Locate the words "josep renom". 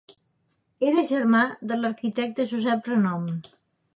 2.55-3.31